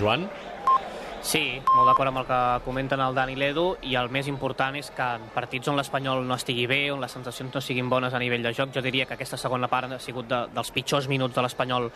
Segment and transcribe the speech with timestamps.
[0.00, 0.30] Joan?
[1.20, 4.88] Sí, molt d'acord amb el que comenten el Dani Ledo i el més important és
[4.96, 8.22] que en partits on l'Espanyol no estigui bé, on les sensacions no siguin bones a
[8.22, 11.36] nivell de joc, jo diria que aquesta segona part ha sigut de, dels pitjors minuts
[11.36, 11.90] de l'Espanyol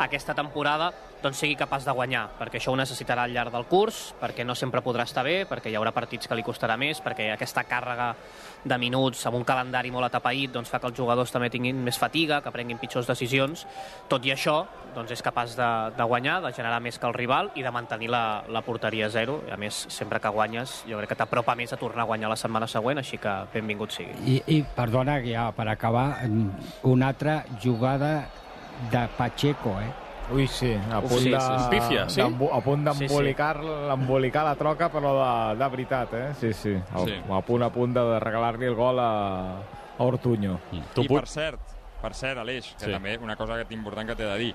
[0.00, 0.88] aquesta temporada,
[1.22, 4.56] doncs sigui capaç de guanyar, perquè això ho necessitarà al llarg del curs, perquè no
[4.58, 8.08] sempre podrà estar bé, perquè hi haurà partits que li costarà més, perquè aquesta càrrega
[8.64, 11.98] de minuts amb un calendari molt atapeït doncs fa que els jugadors també tinguin més
[11.98, 13.66] fatiga, que prenguin pitjors decisions.
[14.08, 14.62] Tot i això,
[14.96, 18.10] doncs és capaç de, de guanyar, de generar més que el rival i de mantenir
[18.10, 19.42] la, la porteria a zero.
[19.52, 22.36] A més, sempre que guanyes, jo crec que t'apropa més a tornar a guanyar la
[22.36, 24.14] setmana següent, així que benvingut sigui.
[24.26, 26.22] I, i perdona, ja per acabar,
[26.82, 28.28] una altra jugada
[28.90, 29.90] de Pacheco, eh?
[30.32, 31.40] Ui, sí, a punt sí, de...
[31.40, 31.68] sí, sí.
[31.70, 32.20] Pífia, sí?
[32.22, 33.14] d'embo- A punt Sí, sí.
[34.44, 36.28] la troca, però de, de veritat, eh?
[36.40, 36.74] Sí, sí.
[36.94, 37.18] A, Sí.
[37.28, 39.58] a punt a punt de regalar-li el gol a,
[39.98, 40.58] a Ortuño.
[40.94, 41.60] Tu I per cert,
[42.00, 42.92] per cert, Aleix, que Sí.
[42.92, 44.54] també una cosa que important que t'he de dir,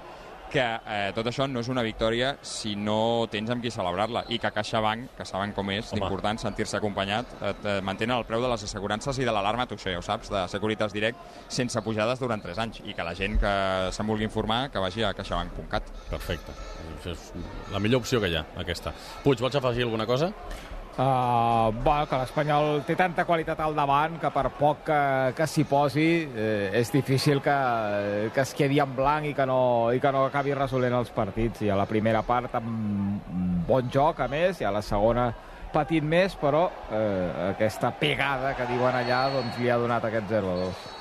[0.52, 4.40] que eh, tot això no és una victòria si no tens amb qui celebrar-la i
[4.42, 8.52] que CaixaBank, que saben com és important sentir-se acompanyat, et eh, mantenen el preu de
[8.52, 11.20] les assegurances i de l'alarma, tu això ja ho saps, de Securitas Direct,
[11.60, 13.54] sense pujades durant 3 anys i que la gent que
[13.96, 15.92] se'n vulgui informar que vagi a caixabank.cat.
[16.12, 16.56] Perfecte.
[17.08, 17.30] És
[17.72, 18.94] la millor opció que hi ha, aquesta.
[19.24, 20.32] Puig, vols afegir alguna cosa?
[20.98, 25.02] Uh, bueno, que l'Espanyol té tanta qualitat al davant que per poc que,
[25.38, 27.58] que s'hi posi eh, és difícil que,
[28.34, 29.60] que es quedi en blanc i que, no,
[29.94, 31.62] i que no acabi resolent els partits.
[31.62, 33.30] I a la primera part amb
[33.70, 35.30] bon joc, a més, i a la segona
[35.70, 40.97] patint més, però eh, aquesta pegada que diuen allà doncs, li ha donat aquest 0-2.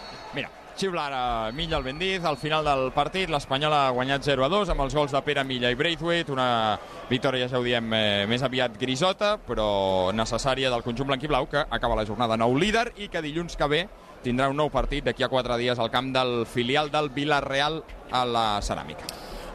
[0.76, 4.48] Mira, xiula ara Milla el Bendiz, al final del partit l'Espanyol ha guanyat 0 a
[4.52, 6.76] 2 amb els gols de Pere Milla i Braithwaite, una
[7.08, 11.96] victòria, ja ho diem, eh, més aviat grisota, però necessària del conjunt blanquiblau, que acaba
[11.96, 13.88] la jornada nou líder i que dilluns que ve
[14.22, 17.82] tindrà un nou partit d'aquí a quatre dies al camp del filial del Villarreal
[18.12, 19.08] a la Ceràmica.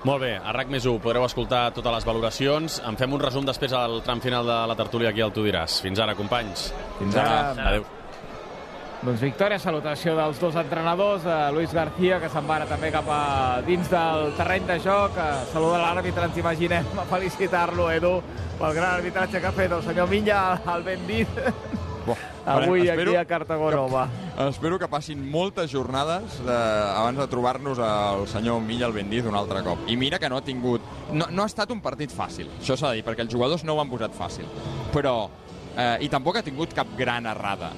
[0.04, 2.82] Molt bé, a RAC més 1 podreu escoltar totes les valoracions.
[2.82, 5.84] En fem un resum després al tram final de la tertúlia aquí al Tu diràs.
[5.86, 6.72] Fins ara, companys.
[6.98, 7.52] Fins ara.
[7.54, 8.01] Adéu.
[9.02, 13.08] Doncs victòria, salutació dels dos entrenadors, eh, Luis García, que se'n va ara també cap
[13.10, 18.22] a dins del terreny de joc, eh, saluda l'àrbitre, ens imaginem, a felicitar-lo, Edu,
[18.60, 21.28] pel gran arbitratge que ha fet el senyor Milla, el ben dit,
[22.06, 22.16] Bo,
[22.46, 24.08] avui espero aquí a Cartago Nova.
[24.38, 29.26] Que, espero que passin moltes jornades de, abans de trobar-nos el senyor Milla el Bendiz
[29.26, 29.80] un altre cop.
[29.88, 30.82] I mira que no ha tingut...
[31.12, 33.74] No, no ha estat un partit fàcil, això s'ha de dir, perquè els jugadors no
[33.74, 34.46] ho han posat fàcil.
[34.94, 35.32] Però...
[35.72, 37.70] Eh, I tampoc ha tingut cap gran errada.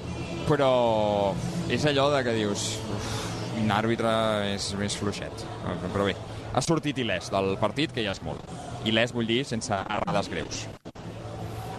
[0.48, 1.32] Però
[1.72, 2.74] és allò de que dius...
[2.92, 3.12] Uf,
[3.60, 4.10] un àrbitre
[4.52, 5.44] és més fluixet.
[5.92, 6.14] Però bé,
[6.52, 8.42] ha sortit il·lès del partit, que ja és molt.
[8.84, 10.64] Il·lès vull dir sense errades greus.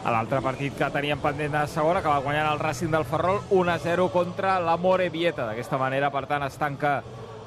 [0.05, 3.41] A l'altre partit que teníem pendent de segona, que va guanyar el Racing del Ferrol
[3.49, 5.49] 1-0 contra la Morevieta.
[5.49, 6.99] D'aquesta manera, per tant, es tanca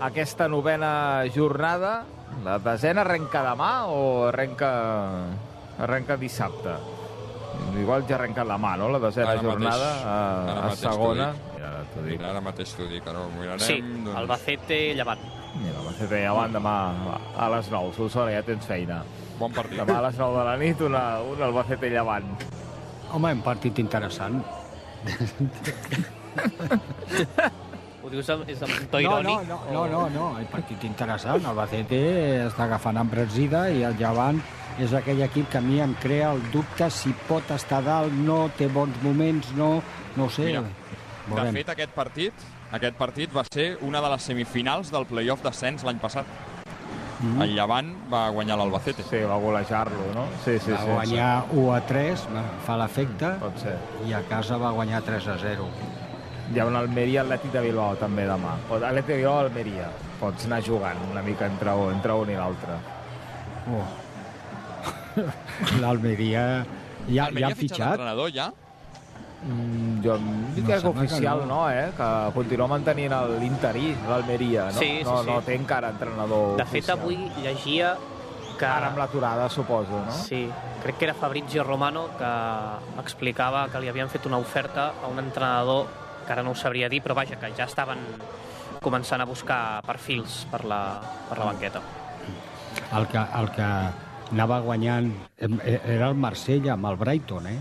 [0.02, 2.02] aquesta novena jornada.
[2.44, 4.70] La desena arrenca demà o arrenca,
[5.78, 6.76] arrenca dissabte?
[7.78, 9.50] Igual ja arrenca demà, no?, la desena Ara mateix.
[9.52, 10.16] jornada a,
[10.68, 11.28] a segona.
[11.54, 12.16] Mira, ara t'ho dic.
[12.18, 13.60] Mira, ara mateix t'ho dic, ara ho mirarem.
[13.64, 14.16] Sí, doncs...
[14.18, 15.22] Albacete, Llevant.
[15.58, 16.74] Mira, fer avant demà
[17.36, 17.94] a les 9.
[17.96, 19.02] Solsona, ja tens feina.
[19.38, 19.78] Bon partit.
[19.80, 22.26] Demà a les 9 de la nit, una, un Albacete llevant.
[23.14, 24.42] Home, un partit interessant.
[28.02, 29.48] Ho dius amb, és amb un to No, no, irònic?
[29.48, 31.44] no, no, no, no, el partit interessant.
[31.44, 31.98] El Bacete
[32.46, 34.38] està agafant embresida i el Llevant
[34.78, 38.48] és aquell equip que a mi em crea el dubte si pot estar dalt, no,
[38.56, 39.82] té bons moments, no,
[40.16, 40.46] no ho sé.
[40.46, 40.62] Mira,
[41.28, 42.32] De fet, aquest partit,
[42.72, 46.24] aquest partit va ser una de les semifinals del playoff d'ascens l'any passat.
[47.20, 47.42] Mhm.
[47.42, 49.02] El Llevant va guanyar l'Albacete.
[49.02, 50.26] Sí, va golejar-lo, no?
[50.44, 50.88] Sí, sí, va sí.
[50.88, 53.76] guanyar 1 a 3, va- fa l'efecte, ser.
[54.06, 55.66] i a casa va guanyar 3 a 0.
[56.54, 58.54] Hi ha un Almeria Atlètic de Bilbao també demà.
[58.68, 59.90] Pot- Atlètic de Bilbao Almeria.
[60.20, 62.72] Pots anar jugant una mica entre un, entre un i l'altre.
[63.68, 63.84] Oh.
[65.82, 66.64] L'Almeria
[67.08, 68.48] ja, ja ha fitxat l'entrenador ja?
[69.38, 71.46] Mm, jo em dic No, que és sembla que oficial, no.
[71.46, 71.70] no.
[71.70, 71.92] eh?
[71.96, 74.78] Que continua mantenint el- l'interí, l'Almeria, no?
[74.80, 75.30] Sí, sí, no, sí.
[75.30, 76.98] no té encara entrenador De fet, oficial.
[76.98, 77.92] avui llegia
[78.58, 78.66] que...
[78.66, 80.10] Ara amb l'aturada, suposo, no?
[80.24, 80.48] Sí,
[80.82, 82.32] crec que era Fabrizio Romano que
[83.00, 85.86] explicava que li havien fet una oferta a un entrenador
[86.26, 88.02] que ara no ho sabria dir, però vaja, que ja estaven
[88.82, 90.80] començant a buscar perfils per la,
[91.30, 91.80] per la banqueta.
[92.98, 93.68] El que, el que
[94.32, 97.58] anava guanyant e- era el Marsella amb el Brighton, eh?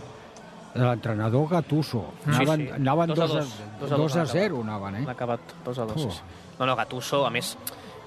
[0.77, 2.03] L'entrenador Gattuso.
[2.25, 2.71] Anaven, sí.
[2.75, 3.53] anaven Dos a 2 a, dos.
[3.79, 5.05] Dos a dos 2 a han 0, anaven, eh?
[5.09, 5.93] acabat 2 a 2.
[5.93, 6.11] Puh.
[6.11, 6.21] Sí.
[6.59, 7.55] No, no, Gattuso, a més,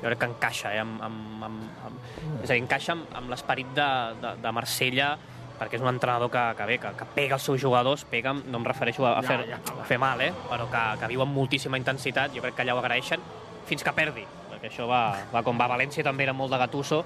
[0.00, 1.98] jo crec que encaixa, eh, amb, amb, amb, amb,
[2.42, 3.88] és a dir, encaixa amb, amb l'esperit de,
[4.22, 5.10] de, de Marsella,
[5.60, 8.62] perquè és un entrenador que, que bé, que, que pega els seus jugadors, pega, no
[8.62, 10.30] em refereixo a, a, fer, a fer mal, eh?
[10.48, 13.20] però que, que viu amb moltíssima intensitat, jo crec que allà ho agraeixen,
[13.68, 15.02] fins que perdi, perquè això va,
[15.34, 17.02] va com va a València també era molt de Gattuso,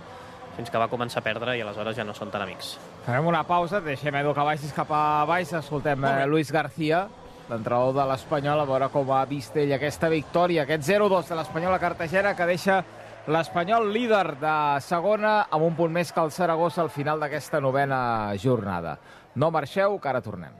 [0.56, 2.74] fins que va començar a perdre i aleshores ja no són tan amics.
[3.06, 7.06] Farem una pausa, deixem Edu que baixis cap a baix, escoltem eh, Luis García,
[7.48, 11.74] l'entrenador de l'Espanyol, a veure com ha vist ell aquesta victòria, aquest 0-2 de l'Espanyol
[11.76, 12.82] a Cartagena, que deixa
[13.26, 18.34] l'Espanyol líder de segona amb un punt més que el Saragossa al final d'aquesta novena
[18.40, 18.98] jornada.
[19.34, 20.52] No marxeu, que ara tornem.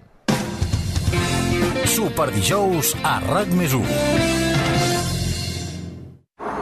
[1.95, 3.85] Superdijous a RAC més 1.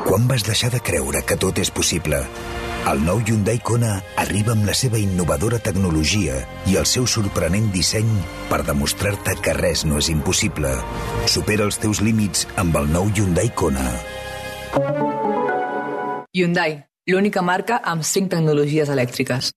[0.03, 2.19] Quan vas deixar de creure que tot és possible?
[2.83, 8.09] El nou Hyundai Kona arriba amb la seva innovadora tecnologia i el seu sorprenent disseny
[8.51, 10.73] per demostrar-te que res no és impossible.
[11.31, 13.87] Supera els teus límits amb el nou Hyundai Kona.
[16.35, 19.55] Hyundai, l'única marca amb 5 tecnologies elèctriques.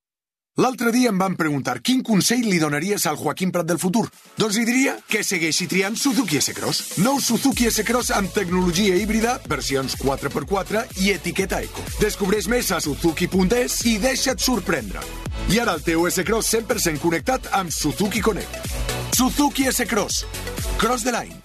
[0.55, 4.05] L'altre dia em van preguntar quin consell li donaries al Joaquim Prat del futur.
[4.39, 7.01] Doncs li diria que segueixi triant Suzuki S-Cross.
[7.03, 11.83] Nou Suzuki S-Cross amb tecnologia híbrida, versions 4x4 i etiqueta eco.
[11.99, 15.03] Descobreix més a suzuki.es i deixa't sorprendre.
[15.51, 18.71] I ara el teu S-Cross 100% connectat amb Suzuki Connect.
[19.11, 20.23] Suzuki S-Cross.
[20.79, 21.44] Cross the line.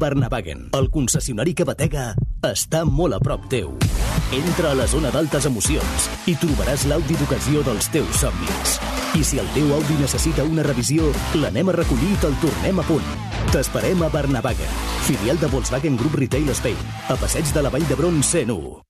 [0.00, 2.14] Barnavagen, el concessionari que batega,
[2.48, 3.74] està molt a prop teu.
[4.32, 8.78] Entra a la zona d'altes emocions i trobaràs l'Audi d'ocasió dels teus somnis.
[9.18, 12.86] I si el teu Audi necessita una revisió, l'anem a recollir i te'l tornem a
[12.88, 13.16] punt.
[13.52, 18.22] T'esperem a Barnavagen, filial de Volkswagen Group Retail Spain, a passeig de la Vall d'Hebron
[18.22, 18.89] 101.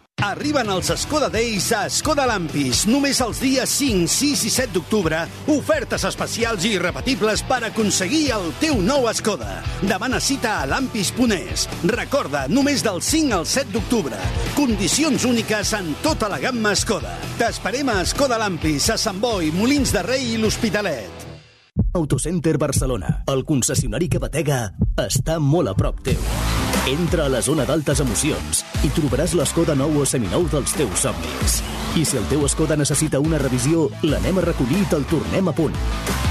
[0.21, 2.83] Arriben els Skoda Days a Skoda Lampis.
[2.85, 8.51] Només els dies 5, 6 i 7 d'octubre, ofertes especials i irrepetibles per aconseguir el
[8.61, 9.63] teu nou Skoda.
[9.81, 11.65] Demana cita a lampis.es.
[11.89, 14.21] Recorda, només del 5 al 7 d'octubre.
[14.53, 17.17] Condicions úniques en tota la gamma Skoda.
[17.41, 21.29] T'esperem a Skoda Lampis, a Sant Boi, Molins de Rei i l'Hospitalet.
[21.97, 24.67] Autocenter Barcelona, el concessionari que batega,
[25.01, 26.50] està molt a prop teu.
[26.87, 31.59] Entra a la zona d'altes emocions i trobaràs l'Escoda nou o seminou dels teus somnis.
[31.93, 35.53] I si el teu Skoda necessita una revisió, l'anem a recollir i te'l tornem a
[35.53, 35.77] punt.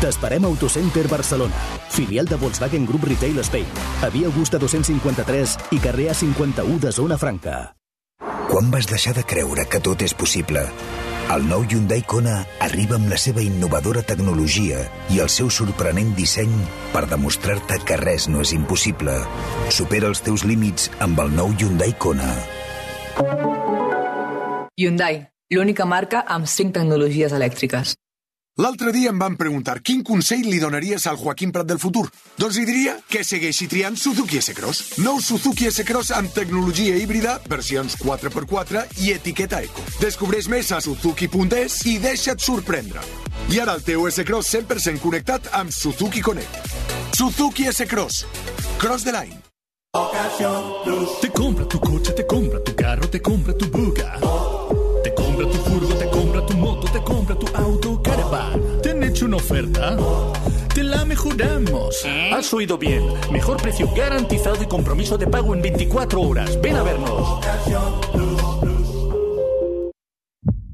[0.03, 1.55] T'esperem a Autocenter Barcelona,
[1.95, 3.69] filial de Volkswagen Group Retail Spain,
[4.03, 7.77] a Via Augusta 253 i carrer A51 de Zona Franca.
[8.51, 10.67] Quan vas deixar de creure que tot és possible?
[11.29, 14.81] El nou Hyundai Kona arriba amb la seva innovadora tecnologia
[15.13, 16.53] i el seu sorprenent disseny
[16.95, 19.15] per demostrar-te que res no és impossible.
[19.69, 22.33] Supera els teus límits amb el nou Hyundai Kona.
[24.81, 25.21] Hyundai,
[25.53, 27.95] l'única marca amb 5 tecnologies elèctriques.
[28.61, 32.03] L'altre dia em van preguntar quin consell li donaries al Joaquim Prat del futur.
[32.37, 34.99] Doncs li diria que segueixi triant Suzuki S-Cross.
[35.01, 39.85] Nou Suzuki S-Cross amb tecnologia híbrida, versions 4x4 i etiqueta eco.
[40.03, 43.01] Descobreix més a suzuki.es i deixa't sorprendre.
[43.49, 46.61] I ara el teu S-Cross 100% connectat amb Suzuki Connect.
[47.17, 48.27] Suzuki S-Cross.
[48.77, 49.41] Cross the line.
[51.23, 54.30] Te compra tu coche, te compra tu carro, te compra tu buga.
[59.31, 59.97] Una oferta?
[60.75, 62.05] Te la mejoramos.
[62.33, 63.05] Has oído bien.
[63.31, 66.61] Mejor precio garantizado y compromiso de pago en 24 horas.
[66.61, 67.41] Ven a vernos.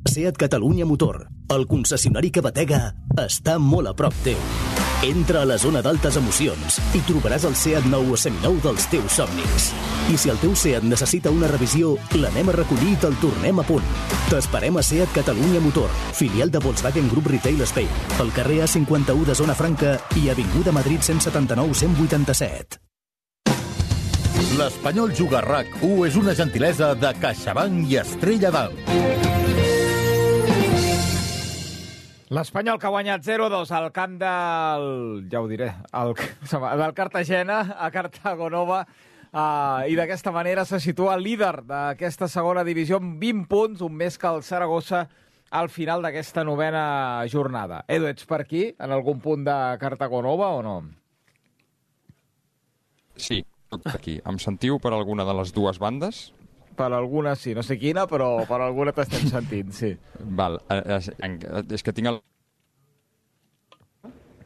[0.06, 4.40] SEAT Catalunya Motor, el concessionari que batega, està molt a prop teu.
[5.02, 9.18] Entra a la zona d'altes emocions i trobaràs el SEAT nou o seminou dels teus
[9.18, 9.68] somnis.
[10.08, 13.66] I si el teu SEAT necessita una revisió, l'anem a recollir i te'l tornem a
[13.68, 13.84] punt.
[14.30, 19.36] T'esperem a SEAT Catalunya Motor, filial de Volkswagen Group Retail Spain, pel carrer A51 de
[19.36, 22.80] Zona Franca i Avinguda Madrid 179 187.
[24.56, 29.25] L'Espanyol Juga RAC 1 és una gentilesa de CaixaBank i Estrella d'Alt.
[32.34, 34.86] L'Espanyol que ha guanyat 0-2 al camp del...
[35.30, 36.14] ja ho diré, el,
[36.82, 42.98] del Cartagena a Cartago Nova uh, i d'aquesta manera se situa líder d'aquesta segona divisió
[42.98, 45.04] amb 20 punts, un més que el Saragossa
[45.54, 47.84] al final d'aquesta novena jornada.
[47.86, 50.80] Edu, ets per aquí, en algun punt de Cartago Nova o no?
[53.14, 53.44] Sí,
[53.86, 54.18] aquí.
[54.26, 56.32] Em sentiu per alguna de les dues bandes?
[56.76, 59.94] Per alguna sí, no sé quina, però per alguna t'estem sentint, sí.
[60.20, 61.10] Val, eh, és,
[61.72, 62.20] és que tinc el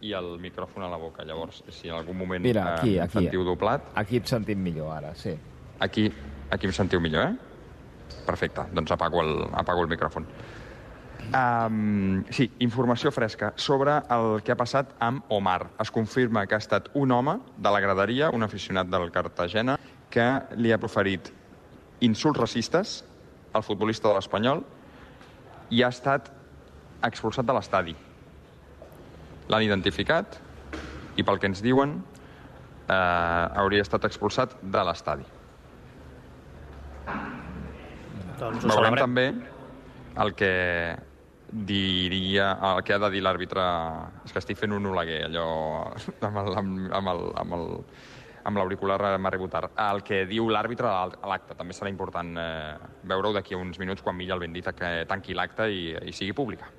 [0.00, 1.24] i el micròfon a la boca.
[1.28, 3.18] Llavors, si en algun moment Mira, aquí, eh, aquí.
[3.18, 3.90] sentiu doblat...
[4.00, 5.34] Aquí et sentim millor, ara, sí.
[5.80, 6.08] Aquí,
[6.50, 8.16] aquí em sentiu millor, eh?
[8.26, 10.26] Perfecte, doncs apago el, apago el micròfon.
[11.30, 15.74] Um, sí, informació fresca sobre el que ha passat amb Omar.
[15.82, 19.76] Es confirma que ha estat un home de la graderia, un aficionat del Cartagena,
[20.10, 21.28] que li ha proferit
[22.00, 23.00] insults racistes
[23.52, 24.62] al futbolista de l'Espanyol
[25.70, 26.30] i ha estat
[27.06, 27.94] expulsat de l'estadi.
[29.50, 30.38] L'han identificat
[31.18, 35.26] i pel que ens diuen eh, hauria estat expulsat de l'estadi.
[38.40, 39.00] Doncs Veurem celebrem.
[39.04, 39.26] també
[40.24, 40.52] el que
[41.50, 43.64] diria, el que ha de dir l'àrbitre...
[44.24, 45.46] És que estic fent un oleguer, allò
[46.28, 47.66] amb el, amb, amb el, amb el,
[48.44, 49.78] amb l'auricular m'ha arribat tard.
[49.90, 51.56] El que diu l'àrbitre a l'acte.
[51.58, 52.74] També serà important eh,
[53.10, 56.36] veure-ho d'aquí a uns minuts quan Milla el Bendita que tanqui l'acte i, i sigui
[56.36, 56.70] pública.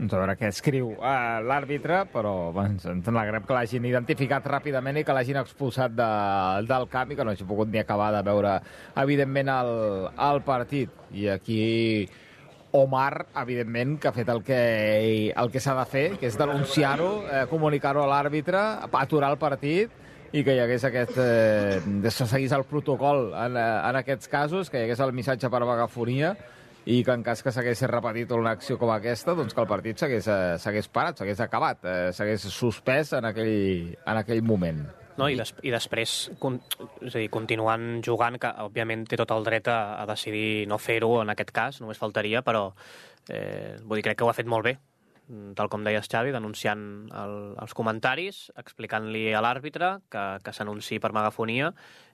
[0.00, 4.96] Doncs a veure què escriu uh, l'àrbitre, però bueno, ens alegrem que l'hagin identificat ràpidament
[4.96, 6.08] i que l'hagin expulsat de,
[6.70, 8.54] del camp i que no hagi pogut ni acabar de veure,
[9.02, 9.74] evidentment, el,
[10.30, 10.96] el partit.
[11.12, 11.60] I aquí
[12.72, 14.60] Omar, evidentment, que ha fet el que,
[15.36, 18.62] el que s'ha de fer, que és denunciar-ho, eh, comunicar-ho a l'àrbitre,
[19.02, 19.99] aturar el partit
[20.32, 21.18] i que hi hagués aquest...
[21.18, 25.50] Eh, se seguís el protocol en, eh, en aquests casos, que hi hagués el missatge
[25.50, 26.34] per megafonia
[26.90, 30.00] i que en cas que s'hagués repetit una acció com aquesta, doncs que el partit
[30.00, 34.80] s'hagués eh, s'hagués parat, s'hagués acabat, eh, s'hagués suspès en aquell, en aquell moment.
[35.18, 36.56] No, i, des, i després, con,
[37.02, 40.78] és a dir, continuant jugant, que òbviament té tot el dret a, a decidir no
[40.80, 42.70] fer-ho en aquest cas, només faltaria, però
[43.28, 44.78] eh, vull dir, crec que ho ha fet molt bé,
[45.54, 46.82] tal com deies, Xavi, denunciant
[47.14, 51.70] el, els comentaris, explicant-li a l'àrbitre que, que s'anunciï per megafonia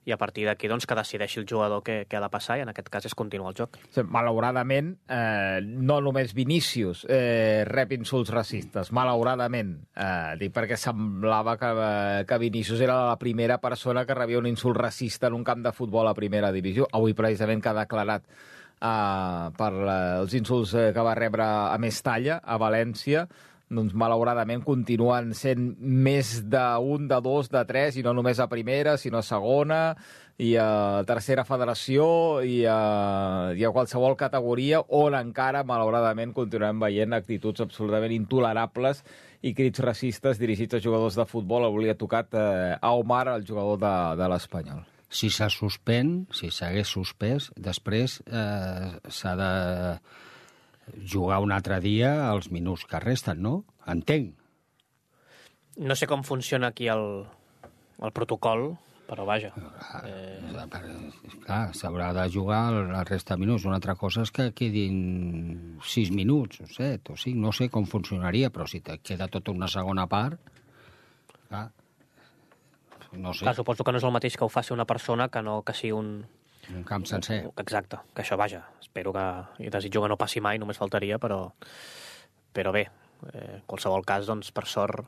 [0.06, 2.62] i a partir d'aquí doncs, que decideixi el jugador què, què ha de passar i
[2.62, 3.78] en aquest cas és continuar el joc.
[3.90, 11.56] Sí, malauradament, eh, no només Vinícius eh, rep insults racistes, malauradament, eh, dic perquè semblava
[11.58, 15.44] que, eh, que Vinícius era la primera persona que rebia un insult racista en un
[15.44, 16.86] camp de futbol a primera divisió.
[16.92, 18.30] Avui, precisament, que ha declarat
[18.80, 19.72] eh, per
[20.20, 23.26] els insults eh, que va rebre a Mestalla, a València,
[23.66, 28.94] doncs malauradament continuen sent més d'un, de dos, de tres, i no només a primera,
[28.96, 29.80] sinó a segona,
[30.38, 32.06] i a tercera federació,
[32.46, 39.02] i a, i a qualsevol categoria, on encara, malauradament, continuem veient actituds absolutament intolerables
[39.42, 41.66] i crits racistes dirigits a jugadors de futbol.
[41.66, 44.84] Avui li ha tocat eh, a Omar, el jugador de, de l'Espanyol.
[45.08, 49.50] Si se suspèn, si s'hagués suspès, després eh, s'ha de
[51.06, 53.60] jugar un altre dia els minuts que resten, no?
[53.86, 54.34] Entenc.
[55.76, 57.06] No sé com funciona aquí el,
[58.02, 58.70] el protocol,
[59.06, 59.52] però vaja.
[60.02, 60.40] Eh...
[61.46, 63.66] Clar, s'haurà de jugar la resta de minuts.
[63.68, 67.86] Una altra cosa és que quedin sis minuts, o set, o cinc, no sé com
[67.86, 70.40] funcionaria, però si te queda tota una segona part,
[71.46, 71.68] clar,
[73.16, 73.44] no sé.
[73.44, 75.74] Clar, suposo que no és el mateix que ho faci una persona que no que
[75.74, 76.26] sigui un...
[76.74, 77.44] Un camp sencer.
[77.62, 79.26] Exacte, que això, vaja, espero que...
[79.66, 81.52] I desitjo que no passi mai, només faltaria, però...
[82.56, 82.86] Però bé,
[83.32, 85.06] eh, en qualsevol cas, doncs, per sort,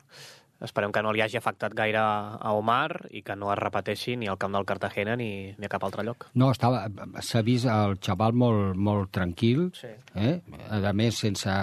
[0.63, 4.27] esperem que no li hagi afectat gaire a Omar i que no es repeteixi ni
[4.29, 6.27] al camp del Cartagena ni, ni a cap altre lloc.
[6.35, 6.85] No, estava,
[7.25, 9.91] s'ha vist el xaval molt, molt tranquil, Sí.
[10.15, 10.41] eh?
[10.69, 11.55] a més sense,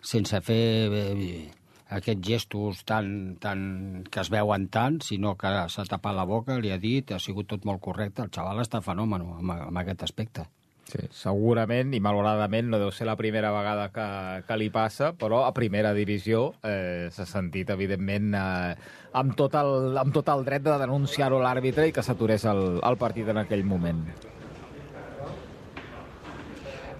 [0.00, 0.62] sense fer
[0.92, 1.50] eh,
[1.90, 6.70] aquests gestos tan, tan, que es veuen tant, sinó que s'ha tapat la boca, li
[6.70, 8.22] ha dit, ha sigut tot molt correcte.
[8.22, 10.46] El xaval està fenòmeno amb, amb aquest aspecte.
[10.90, 14.06] Sí, segurament, i malauradament no deu ser la primera vegada que,
[14.46, 18.74] que li passa, però a primera divisió eh, s'ha sentit, evidentment, eh,
[19.20, 22.80] amb, tot el, amb tot el dret de denunciar-ho a l'àrbitre i que s'aturés el,
[22.82, 24.02] el partit en aquell moment.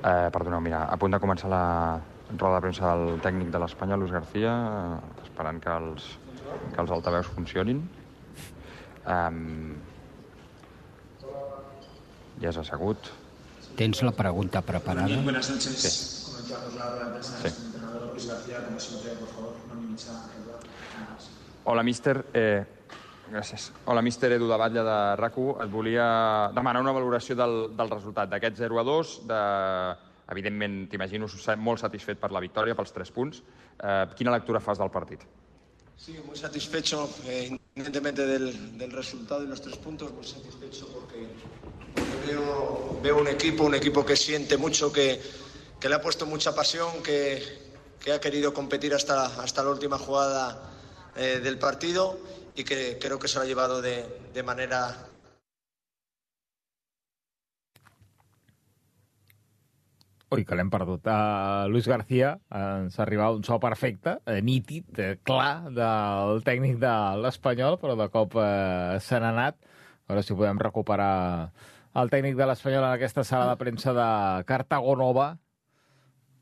[0.01, 1.65] Eh, perdoneu, mira, a punt de començar la
[2.37, 4.53] roda de premsa del tècnic de l'Espanyol, Luis García,
[4.99, 6.11] eh, esperant que els,
[6.75, 7.83] que els altaveus funcionin.
[9.07, 9.75] Um,
[12.41, 13.11] ja és assegut.
[13.77, 15.23] Tens la pregunta preparada?
[15.25, 15.81] Buenas noches.
[15.81, 16.11] Sí.
[17.41, 17.51] Sí.
[21.65, 22.25] Hola, míster.
[22.35, 22.65] Eh,
[23.31, 23.71] gràcies.
[23.87, 28.31] Hola, míster Edu de Batlle de rac Et volia demanar una valoració del, del resultat
[28.31, 29.13] d'aquest 0 a 2.
[29.29, 29.41] De...
[30.31, 31.27] Evidentment, t'imagino
[31.59, 33.43] molt satisfet per la victòria, pels 3 punts.
[33.83, 35.25] Eh, quina lectura fas del partit?
[36.01, 41.29] Sí, muy satisfecho, eh, independientemente del, del resultado y los tres puntos, muy satisfecho porque,
[41.95, 45.21] porque veo, veo un equipo, un equipo que siente mucho, que,
[45.79, 47.43] que le ha puesto mucha pasión, que,
[48.03, 50.73] que ha querido competir hasta, hasta la última jugada
[51.17, 52.19] eh, del partido
[52.57, 55.10] y que creo que se lo ha llevado de, de manera
[60.31, 61.09] Ui, que l'hem perdut.
[61.11, 66.93] Uh, Luis García ens arriba un so perfecte, eh, nítid, eh, clar, del tècnic de
[67.19, 69.59] l'Espanyol, però de cop eh, se n'ha anat.
[70.07, 71.51] A veure si podem recuperar
[71.99, 74.09] el tècnic de l'Espanyol en aquesta sala de premsa de
[74.47, 75.33] Cartago Nova,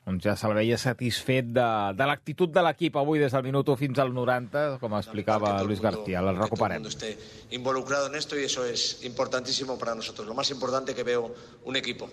[0.08, 1.66] on ja se'l veia satisfet de,
[1.96, 5.80] de l'actitud de l'equip avui des del minut 1 fins al 90, com explicava Luis
[5.84, 6.20] García.
[6.20, 6.80] El recuperem.
[6.80, 7.16] mundo esté
[7.56, 10.26] involucrado en esto y eso es importantísimo para nosotros.
[10.26, 12.08] Lo más importante que veo un equipo.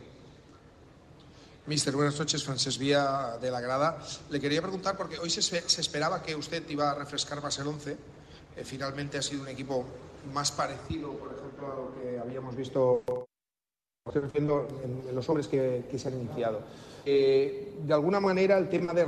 [1.67, 2.43] Mister, buenas noches.
[2.43, 3.97] Francés Vía de la Grada.
[4.29, 7.67] Le quería preguntar, porque hoy se, se esperaba que usted iba a refrescar más el
[7.67, 7.91] 11.
[7.91, 9.83] Eh, finalmente ha sido un equipo
[10.31, 13.01] más parecido, por ejemplo, a lo que habíamos visto
[14.13, 16.61] en, los hombres que, que se han iniciado.
[17.03, 19.07] Eh, de alguna manera, el tema de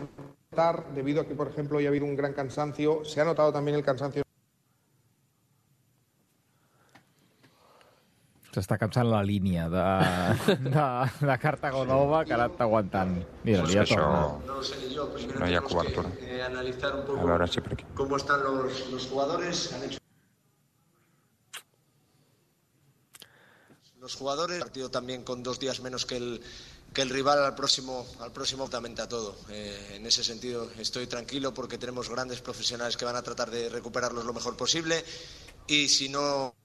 [0.50, 3.54] rotar, debido a que, por ejemplo, hoy ha habido un gran cansancio, se ha notado
[3.54, 4.27] también el cansancio.
[8.58, 9.82] S'està cansant la línia de,
[10.66, 10.86] de,
[11.30, 13.12] de Cartago Nova, que ha anat aguantant.
[13.46, 14.56] Mira, És ja que això- torna.
[15.38, 16.10] No hi ha tenemos cobertura.
[16.18, 17.86] que analizar un A poco veure si per aquí.
[17.94, 19.74] cómo están los, los jugadores.
[19.74, 20.00] Han hecho
[24.00, 24.60] los jugadores.
[24.60, 26.42] Partido también con dos días menos que el,
[26.94, 29.36] que el rival al próximo, al próximo absolutamente a todo.
[29.50, 33.70] Eh, en ese sentido estoy tranquilo porque tenemos grandes profesionales que van a tratar de
[33.70, 35.04] recuperarlos lo mejor posible
[35.68, 36.56] y si no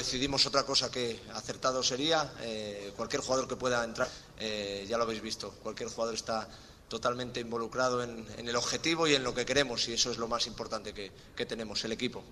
[0.00, 4.08] decidimos otra cosa que acertado sería, eh, cualquier jugador que pueda entrar,
[4.38, 6.48] eh, ya lo habéis visto, cualquier jugador está
[6.88, 10.26] totalmente involucrado en, en el objetivo y en lo que queremos y eso es lo
[10.26, 12.24] más importante que, que tenemos, el equipo.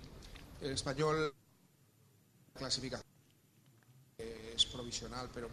[0.63, 1.35] El español
[2.55, 3.03] clasifica.
[4.17, 5.51] Eh, es provisional, pero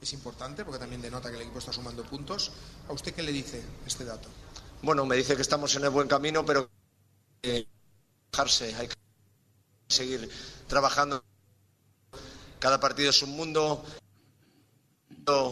[0.00, 2.52] es importante porque también denota que el equipo está sumando puntos.
[2.88, 4.28] ¿A usted qué le dice este dato?
[4.82, 6.68] Bueno, me dice que estamos en el buen camino, pero
[7.42, 8.94] dejarse, hay que
[9.88, 10.30] seguir
[10.66, 11.24] trabajando.
[12.58, 13.84] Cada partido es un mundo.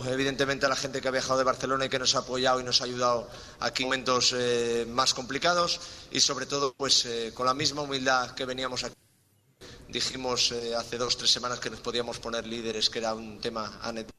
[0.07, 2.65] Evidentemente a la gente que ha viajado de Barcelona y que nos ha apoyado y
[2.65, 5.81] nos ha ayudado aquí en momentos eh, más complicados
[6.13, 8.95] y sobre todo pues eh, con la misma humildad que veníamos aquí.
[9.89, 13.81] Dijimos eh, hace dos tres semanas que nos podíamos poner líderes, que era un tema
[13.83, 14.19] anecdótico.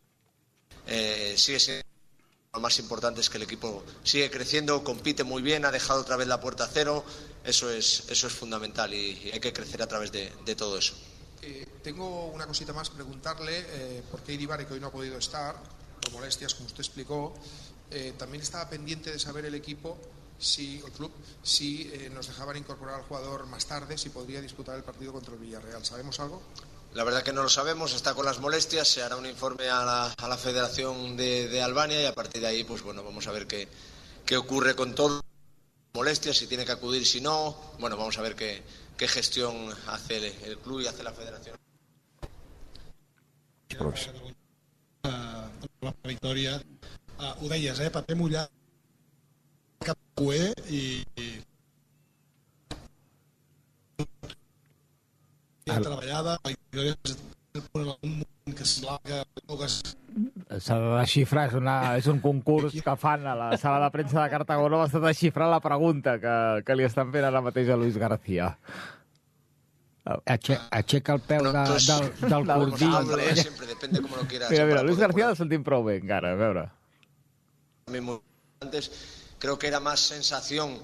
[0.87, 1.85] Eh, sigue
[2.55, 6.15] lo más importante es que el equipo sigue creciendo, compite muy bien, ha dejado otra
[6.15, 7.03] vez la puerta a cero.
[7.43, 10.95] Eso es, eso es fundamental y, hay que crecer a través de, todo eso.
[11.41, 15.55] Eh, tengo una cosita más, preguntarle eh, por qué que hoy no ha podido estar,
[16.01, 17.35] por molestias, como usted explicó,
[17.91, 19.97] eh, también estaba pendiente de saber el equipo,
[20.39, 21.11] si, el club,
[21.43, 25.33] si eh, nos dejaban incorporar al jugador más tarde, si podría disputar el partido contra
[25.33, 25.85] el Villarreal.
[25.85, 26.41] ¿Sabemos algo?
[26.95, 29.83] La verdad que no lo sabemos, está con las molestias, se hará un informe a
[29.83, 33.27] la, a la Federación de, de Albania y a partir de ahí, pues bueno, vamos
[33.27, 33.67] a ver qué,
[34.25, 35.19] qué ocurre con todo.
[35.93, 37.53] Molestias, si tiene que acudir, si no.
[37.79, 38.63] Bueno, vamos a ver qué,
[38.95, 41.57] qué gestión hace el, el club y hace la Federación.
[54.25, 54.44] la.
[55.65, 56.55] El- treballada, en
[57.73, 59.21] algun moment que semblava que...
[60.61, 64.19] S'ha de desxifrar, és, una, és un concurs que fan a la sala de premsa
[64.21, 66.35] de Cartago Nova, s'ha de desxifrar la pregunta que,
[66.67, 68.51] que li estan fent ara mateix a Luis García.
[70.29, 72.91] Ache, aixeca el peu de, del, del cordí.
[73.41, 74.51] Siempre depende cómo lo quieras.
[74.51, 76.67] Mira, mira, Luis García el sentim prou bé encara, a veure.
[78.61, 78.91] antes
[79.39, 80.77] creo que era más sensación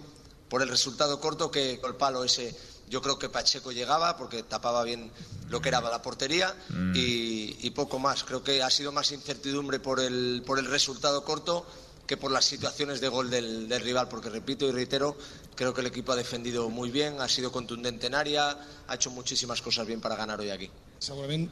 [0.49, 2.55] por el resultado corto que el palo ese
[2.91, 5.09] Yo creo que Pacheco llegaba porque tapaba bien
[5.47, 6.93] lo que era la portería Mm.
[6.95, 8.23] y, y poco más.
[8.25, 11.65] Creo que ha sido más incertidumbre por el, por el resultado corto
[12.05, 15.15] que por las situaciones de gol del, del rival, porque repito y reitero,
[15.55, 19.09] creo que el equipo ha defendido muy bien, ha sido contundente en área, ha hecho
[19.09, 20.69] muchísimas cosas bien para ganar hoy aquí.
[20.99, 21.49] Segurament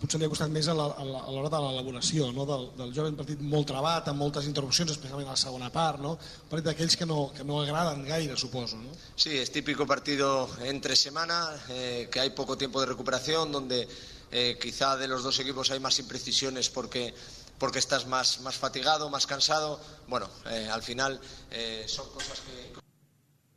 [0.00, 2.46] potser li ha costat més a l'hora de l'elaboració no?
[2.48, 6.00] del, del joc, un partit molt trebat, amb moltes interrupcions, especialment a la segona part,
[6.02, 6.14] no?
[6.16, 8.78] un partit d'aquells que, no, que no agraden gaire, suposo.
[8.80, 8.94] No?
[9.14, 13.86] Sí, es típico partido entre semana, eh, que hay poco tiempo de recuperación, donde
[14.32, 17.14] eh, quizá de los dos equipos hay más imprecisiones porque,
[17.58, 19.80] porque estás más, más fatigado, más cansado.
[20.08, 22.89] Bueno, eh, al final eh, son cosas que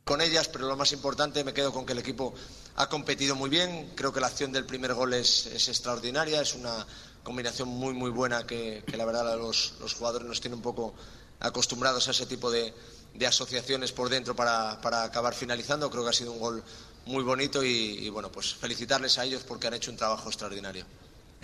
[0.04, 2.34] con ellas, pero lo más importante, me quedo con que el equipo
[2.76, 3.92] ha competido muy bien.
[3.94, 6.86] Creo que la acción del primer gol es, es extraordinaria, es una
[7.22, 10.94] combinación muy, muy buena que, la verdad los, los jugadores nos tienen un poco
[11.40, 12.74] acostumbrados a ese tipo de,
[13.14, 15.90] de asociaciones por dentro para, para acabar finalizando.
[15.90, 16.62] Creo que ha sido un gol
[17.06, 20.84] muy bonito y, y, bueno, pues felicitarles a ellos porque han hecho un trabajo extraordinario.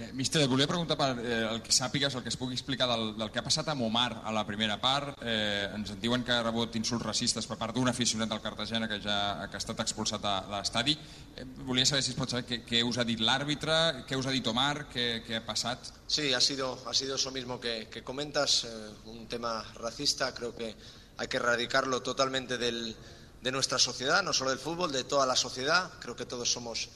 [0.01, 3.11] Eh, Mister, volia preguntar per eh, el que sàpigues, el que es pugui explicar del,
[3.19, 5.19] del que ha passat amb Omar a la primera part.
[5.21, 8.97] Eh, ens diuen que ha rebut insults racistes per part d'un aficionat del Cartagena que
[9.05, 9.19] ja
[9.51, 10.95] que ha estat expulsat a l'estadi.
[11.37, 14.25] Eh, volia saber si es pot saber què, què us ha dit l'àrbitre, què us
[14.31, 15.93] ha dit Omar, què, què ha passat.
[16.07, 20.33] Sí, ha sido, ha sido eso mismo que, que comentas, eh, un tema racista.
[20.33, 20.75] Creo que
[21.19, 22.97] hay que erradicarlo totalmente del-
[23.43, 25.91] de nuestra sociedad, no solo del fútbol, de toda la sociedad.
[26.01, 26.89] Creo que todos somos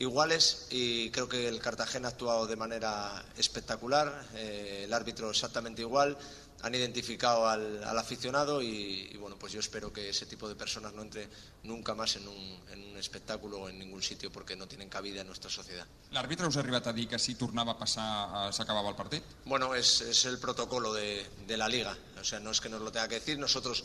[0.00, 5.82] iguales y creo que el Cartagena ha actuado de manera espectacular, eh, el árbitro exactamente
[5.82, 6.16] igual,
[6.62, 10.54] han identificado al, al aficionado y, y, bueno, pues yo espero que ese tipo de
[10.54, 11.28] personas no entre
[11.64, 15.22] nunca más en un, en un espectáculo o en ningún sitio porque no tienen cabida
[15.22, 15.86] en nuestra sociedad.
[16.12, 19.22] L'àrbitre us ha arribat a dir que si tornava a passar eh, s'acabava el partit?
[19.44, 21.96] Bueno, es, es el protocolo de, de la liga.
[22.20, 23.38] O sea, no es que nos lo tenga que decir.
[23.38, 23.82] Nosotros,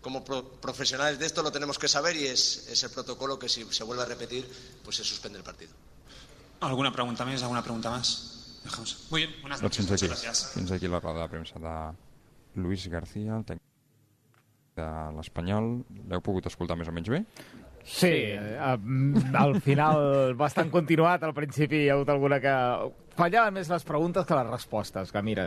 [0.00, 3.48] como pro- profesionales de esto, lo tenemos que saber y es, es el protocolo que
[3.48, 4.48] si se vuelve a repetir,
[4.82, 5.72] pues se suspende el partido.
[6.60, 7.42] ¿Alguna pregunta más?
[7.42, 8.32] ¿Alguna pregunta más?
[8.64, 8.96] Dejamos.
[9.10, 9.86] Muy bien, buenas Doncs noches.
[9.86, 10.52] fins aquí, Muchas gracias.
[10.54, 11.96] fins aquí la roda de premsa de
[12.56, 13.64] Luis García, el tècnic
[14.76, 15.70] de l'Espanyol.
[16.10, 17.22] L'heu pogut escoltar més o menys bé?
[17.86, 22.54] Sí, eh, al final bastant continuat, al principi hi ha hagut alguna que...
[23.16, 25.46] Fallaven més les preguntes que les respostes, que mira,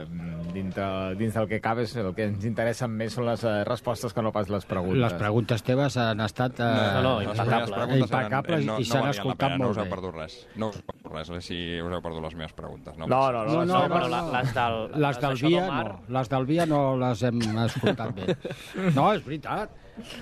[0.55, 0.85] dintre,
[1.19, 4.31] dins del que cabe el que ens interessen més són les eh, respostes que no
[4.33, 5.03] pas les preguntes.
[5.03, 7.75] Les preguntes teves han estat eh, No, no, Les impecables.
[7.75, 9.93] preguntes impecables eren- no, i s'han no escoltat pena, no molt us heu bé.
[9.93, 10.39] perdut res.
[10.55, 12.97] No us heu perdut res, eh, si us heu perdut les meves preguntes.
[12.97, 15.99] No, No, no, No, no, però no, la- les del- les del Via no.
[16.17, 18.35] Les del Via no les hem escoltat bé.
[18.97, 19.69] No, és veritat.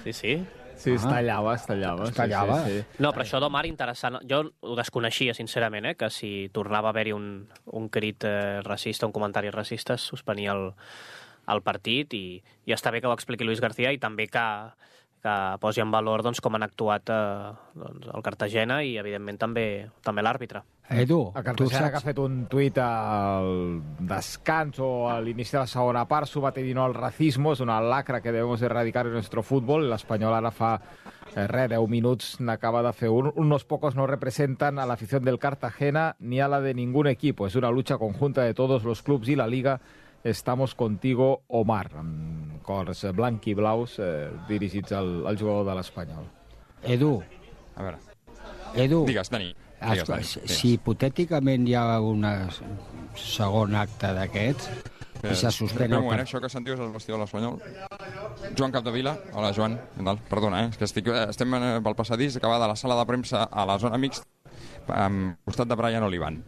[0.03, 0.36] Sí, sí.
[0.78, 2.08] Sí, es tallava, es tallava.
[2.08, 2.58] Es tallava.
[2.63, 3.04] Sí, sí, sí.
[3.04, 4.20] No, però això d'Omar interessant.
[4.30, 5.96] Jo ho desconeixia, sincerament, eh?
[6.00, 7.30] que si tornava a haver-hi un,
[7.80, 10.70] un crit eh, racista, un comentari racista, es suspenia el,
[11.54, 12.26] el partit i,
[12.68, 14.46] i està bé que ho expliqui Luis García i també que,
[15.21, 19.67] que posi en valor doncs, com han actuat eh, doncs, el Cartagena i, evidentment, també
[20.06, 20.63] també l'àrbitre.
[20.88, 25.67] Edu, tu Cartagena que ha fet un tuit al descans o a l'inici de la
[25.67, 29.89] segona part, no al racismo, és una lacra que debemos erradicar en nuestro fútbol.
[29.89, 30.80] L'Espanyol ara fa
[31.36, 33.32] eh, res, 10 minuts n'acaba de fer un.
[33.36, 37.47] Unos pocos no representan a la afición del Cartagena ni a la de ningún equipo.
[37.47, 39.82] Es una lucha conjunta de todos los clubs y la liga.
[40.23, 46.27] Estamos contigo, Omar, amb cors blanc i blaus eh, dirigits al, al jugador de l'Espanyol.
[46.84, 47.21] Edu,
[47.77, 47.97] A veure,
[48.75, 49.53] Edu, digues, Dani.
[49.77, 50.23] Digues, Dani.
[50.23, 50.58] si, digues.
[50.58, 52.25] si hipotèticament hi ha un
[53.17, 54.69] segon acte d'aquests
[55.25, 57.60] i se suspèn un el moment, això que sentiu és el vestidor de l'Espanyol.
[58.58, 59.15] Joan Capdevila.
[59.34, 59.77] Hola, Joan.
[60.30, 60.73] Perdona, eh?
[60.73, 63.47] És que estic, eh, estem en, eh, pel passadís, acaba de la sala de premsa
[63.49, 64.25] a la zona mixta,
[64.88, 66.43] amb costat de Brian Olivan.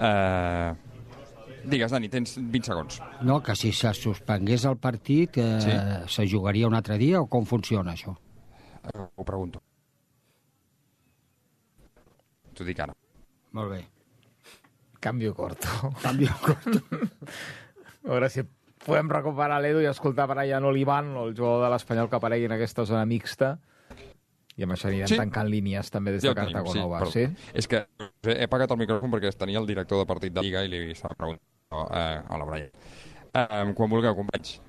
[0.00, 0.72] Eh,
[1.64, 3.00] digues, Dani, tens 20 segons.
[3.22, 6.14] No, que si se suspengués el partit eh, Sí.
[6.14, 8.16] se jugaria un altre dia o com funciona això?
[8.84, 9.60] Eh, ho pregunto.
[12.54, 12.94] T'ho dic ara.
[13.56, 13.82] Molt bé.
[15.00, 15.68] Cambio corto.
[16.02, 16.78] Canvio corto.
[18.04, 18.44] A veure si
[18.84, 22.84] podem recuperar l'Edu i escoltar Brian Olivan, el jugador de l'Espanyol que aparegui en aquesta
[22.86, 23.56] zona mixta.
[24.52, 25.14] I amb això anirem Sí.
[25.14, 25.18] sí.
[25.20, 27.12] tancant línies també des Ja de ho tenim, Cartago Nova, perdó.
[27.12, 27.24] sí?
[27.56, 30.60] És que he, he apagat el micròfon perquè tenia el director de partit de Lliga
[30.66, 31.46] i li estava preguntant.
[31.72, 32.70] Eh, hola, Brian.
[33.32, 34.60] Eh, quan vulgueu, companys.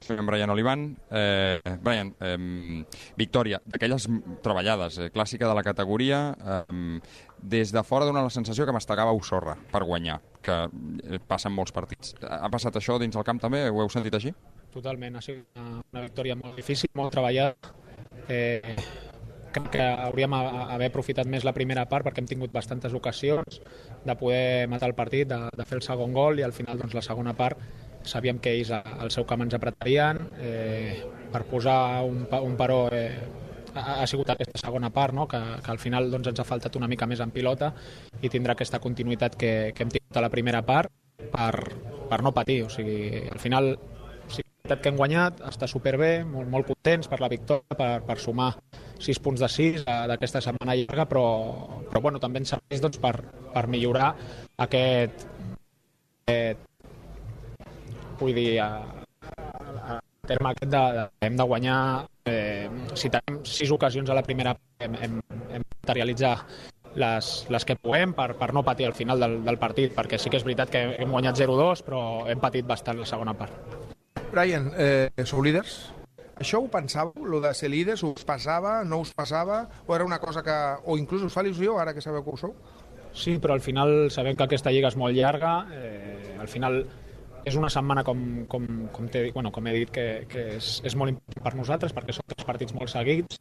[0.00, 0.96] Soy en Brian Olivan.
[1.10, 2.84] Eh, Brian, eh,
[3.16, 4.08] victòria, d'aquelles
[4.42, 6.20] treballades, eh, clàssica de la categoria.
[6.40, 7.00] Eh,
[7.42, 11.54] des de fora dona la sensació que mastegàveu sorra per guanyar, que eh, passa en
[11.54, 12.14] molts partits.
[12.22, 13.68] Ha passat això dins el camp també?
[13.68, 14.32] Ho heu sentit així?
[14.72, 17.56] Totalment, ha sigut una, una victòria molt difícil, molt treballada.
[18.28, 18.76] Eh,
[19.52, 23.60] crec que hauríem haver aprofitat més la primera part perquè hem tingut bastantes ocasions
[24.04, 26.96] de poder matar el partit, de, de fer el segon gol i al final doncs,
[26.96, 27.60] la segona part
[28.06, 33.12] sabíem que ells al seu camp ens apretarien eh, per posar un, un paró eh,
[33.74, 35.26] ha, ha sigut aquesta segona part, no?
[35.28, 37.72] que, que al final doncs, ens ha faltat una mica més en pilota
[38.20, 40.92] i tindrà aquesta continuïtat que, que hem tingut a la primera part
[41.32, 41.54] per,
[42.10, 42.62] per no patir.
[42.66, 43.74] O sigui, al final
[44.30, 48.52] sí que hem guanyat, està superbé, molt, molt contents per la victòria, per, per sumar
[49.00, 51.26] 6 punts de 6 eh, d'aquesta setmana llarga, però,
[51.88, 53.14] però bueno, també ens serveix doncs, per,
[53.54, 54.12] per millorar
[54.66, 55.26] aquest,
[56.26, 56.66] aquest
[58.20, 58.68] vull dir, a,
[59.32, 61.78] a, a terme aquest de, de, hem de guanyar
[62.28, 65.16] eh, si tenim sis ocasions a la primera hem, hem,
[65.56, 66.36] hem de realitzar
[67.00, 70.30] les, les que puguem per, per no patir al final del, del partit, perquè sí
[70.30, 73.78] que és veritat que hem guanyat 0-2, però hem patit bastant la segona part.
[74.30, 75.78] Brian, eh, sou líders?
[76.40, 78.00] Això ho pensàveu, lo de ser líders?
[78.06, 79.66] Us passava, no us passava?
[79.86, 80.56] O era una cosa que...
[80.88, 82.54] O inclús us fa il·lusió, ara que sabeu que ho sou?
[83.12, 86.80] Sí, però al final sabem que aquesta lliga és molt llarga, eh, al final
[87.44, 91.12] és una setmana, com, com, com, bueno, com he dit, que, que és, és molt
[91.12, 93.40] important per nosaltres, perquè són tres partits molt seguits,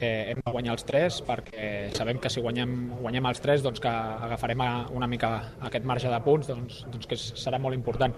[0.00, 3.80] eh, hem de guanyar els tres, perquè sabem que si guanyem, guanyem els tres, doncs
[3.82, 4.62] que agafarem
[4.96, 5.30] una mica
[5.68, 8.14] aquest marge de punts, doncs, doncs que serà molt important.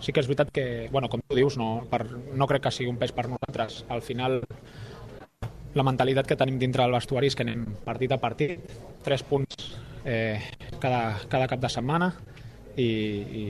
[0.00, 2.90] Sí que és veritat que, bueno, com tu dius, no, per, no crec que sigui
[2.92, 3.84] un pes per nosaltres.
[3.88, 4.40] Al final,
[5.74, 9.72] la mentalitat que tenim dintre del vestuari és que anem partit a partit, tres punts
[10.04, 10.38] eh,
[10.80, 12.12] cada, cada cap de setmana,
[12.76, 13.44] i, i,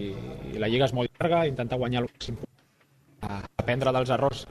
[0.54, 2.38] i la lliga és molt llarga, intentar guanyar el màxim
[3.22, 4.46] aprendre dels errors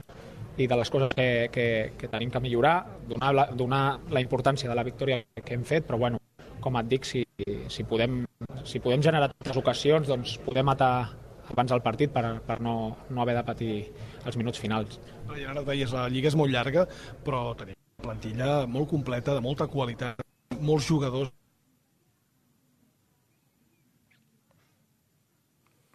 [0.60, 1.66] i de les coses que, que,
[1.98, 2.74] que tenim que millorar,
[3.08, 6.20] donar la, donar la importància de la victòria que hem fet, però bueno,
[6.62, 7.24] com et dic, si,
[7.72, 8.22] si, podem,
[8.68, 10.92] si podem generar tantes ocasions, doncs podem matar
[11.52, 12.74] abans del partit per, per no,
[13.10, 13.74] no haver de patir
[14.24, 15.00] els minuts finals.
[15.36, 16.86] I ara deies, la lliga és molt llarga,
[17.24, 20.20] però tenim plantilla molt completa, de molta qualitat,
[20.60, 21.32] molts jugadors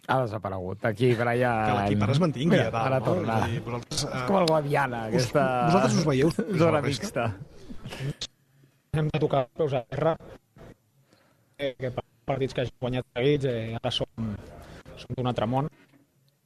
[0.08, 0.84] Ha desaparegut.
[0.88, 1.66] Aquí, Brian...
[1.68, 2.86] Que l'equip ara es mantingui Mira, a dalt.
[2.88, 3.04] Ara no?
[3.10, 3.34] torna.
[3.46, 5.42] Dir, vosaltres, És com el Guadiana, us- aquesta...
[5.68, 6.30] vosaltres us veieu
[6.62, 7.26] Zona mixta.
[8.96, 10.14] Hem de tocar peus a terra,
[11.58, 14.32] eh, que per partits que hagin guanyat seguits, eh, ara som,
[14.96, 15.68] som d'un altre món.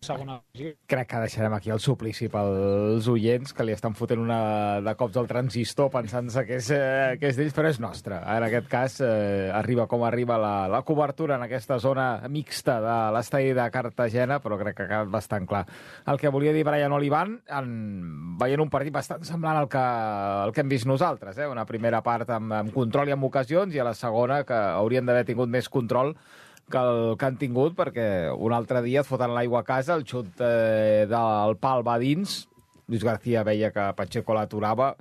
[0.02, 0.74] Segona divisió.
[0.90, 5.18] Crec que deixarem aquí el suplici pels oients que li estan fotent una de cops
[5.20, 8.18] al transistor pensant-se que és, eh, que és d'ells, però és nostre.
[8.18, 12.98] En aquest cas, eh, arriba com arriba la, la cobertura en aquesta zona mixta de
[13.14, 15.64] l'estadi de Cartagena, però crec que ha quedat bastant clar.
[16.10, 17.72] El que volia dir Brian Olivan, en,
[18.42, 21.46] veient un partit bastant semblant al que, al que hem vist nosaltres, eh?
[21.46, 25.06] una primera part amb, amb control i amb ocasions, i a la segona que haurien
[25.06, 26.16] d'haver tingut més control
[26.70, 30.04] que el que han tingut, perquè un altre dia et foten l'aigua a casa, el
[30.08, 32.48] xut eh, del pal va dins,
[32.88, 34.94] Luis García veia que Pacheco l'aturava,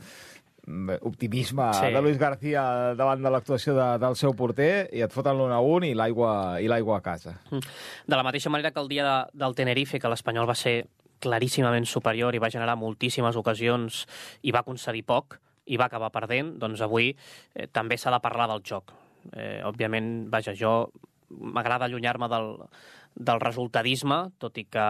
[0.68, 1.88] Mm, optimisme Sí.
[1.88, 1.94] sí.
[1.94, 5.60] de Luis García davant de l'actuació de, del seu porter, i et foten l'1 a
[5.60, 7.34] 1 i l'aigua i l'aigua a casa.
[7.50, 10.86] De la mateixa manera que el dia de, del Tenerife, que l'Espanyol va ser
[11.20, 14.06] claríssimament superior i va generar moltíssimes ocasions
[14.44, 17.10] i va concedir poc i va acabar perdent, doncs avui
[17.56, 18.94] eh, també s'ha de parlar del joc.
[19.34, 20.92] Eh, òbviament, vaja, jo
[21.40, 22.50] m'agrada allunyar-me del,
[23.16, 24.84] del resultadisme, tot i que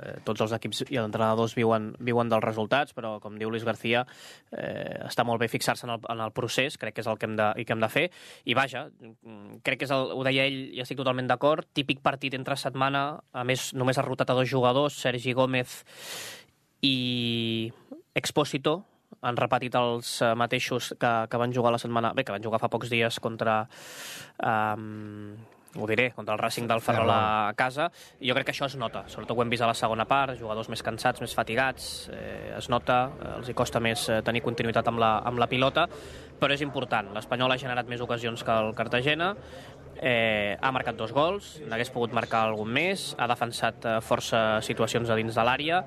[0.00, 3.64] eh, tots els equips i els entrenadors viuen, viuen dels resultats, però com diu Luis
[3.64, 4.04] García,
[4.50, 7.28] eh, està molt bé fixar-se en, el, en el procés, crec que és el que
[7.30, 8.06] hem de, que hem de fer,
[8.44, 12.02] i vaja, mm, crec que és el, ho deia ell, i estic totalment d'acord, típic
[12.02, 15.80] partit entre setmana, a més només ha rotat a dos jugadors, Sergi Gómez
[16.82, 17.70] i
[18.18, 18.80] Expósito,
[19.20, 22.12] han repetit els eh, mateixos que, que van jugar la setmana...
[22.16, 23.62] Bé, que van jugar fa pocs dies contra...
[24.40, 25.34] Um,
[25.76, 27.90] ho diré, contra el Racing del Ferrol a casa.
[28.20, 30.34] I jo crec que això es nota, sobretot ho hem vist a la segona part,
[30.38, 34.42] jugadors més cansats, més fatigats, eh, es nota, eh, els hi costa més eh, tenir
[34.42, 35.86] continuïtat amb la, amb la pilota,
[36.40, 37.12] però és important.
[37.14, 39.34] L'Espanyol ha generat més ocasions que el Cartagena,
[40.00, 45.10] eh, ha marcat dos gols, n'hagués pogut marcar algun més, ha defensat eh, força situacions
[45.10, 45.82] a dins de l'àrea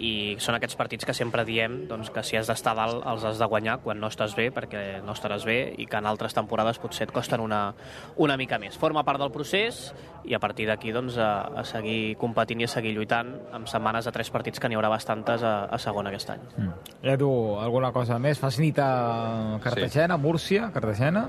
[0.00, 3.40] i són aquests partits que sempre diem doncs, que si has d'estar dalt els has
[3.40, 6.80] de guanyar quan no estàs bé, perquè no estaràs bé i que en altres temporades
[6.80, 7.74] potser et costen una,
[8.16, 8.78] una mica més.
[8.80, 9.92] Forma part del procés
[10.24, 14.08] i a partir d'aquí doncs, a, a seguir competint i a seguir lluitant amb setmanes
[14.08, 16.48] de tres partits que n'hi haurà bastantes a, a segona aquest any.
[16.56, 16.72] Mm.
[17.14, 18.40] Edu, alguna cosa més?
[18.40, 20.24] Fas nit a Cartagena, sí.
[20.24, 21.28] Múrcia, Cartagena?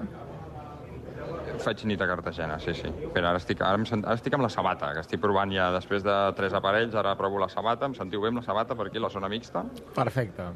[1.60, 2.89] Faig nit a Cartagena, sí, sí.
[3.13, 5.69] Però ara estic, ara, em sent, ara estic amb la sabata, que estic provant ja
[5.76, 8.88] després de tres aparells, ara provo la sabata, em sentiu bé amb la sabata per
[8.88, 9.65] aquí, la zona mixta?
[9.95, 10.48] Perfecte.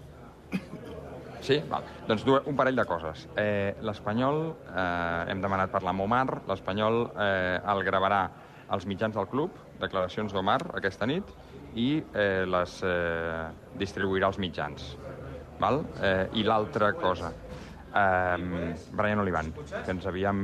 [1.44, 1.60] Sí?
[1.68, 1.84] Val.
[2.08, 3.28] Doncs un parell de coses.
[3.36, 8.24] Eh, L'Espanyol, eh, hem demanat parlar amb Omar, l'Espanyol eh, el gravarà
[8.74, 11.28] als mitjans del club, declaracions d'Omar aquesta nit,
[11.76, 13.50] i eh, les eh,
[13.82, 14.94] distribuirà als mitjans.
[15.60, 15.84] Val?
[16.00, 17.34] Eh, I l'altra cosa,
[17.92, 20.42] eh, Brian Olivan, que ens havíem,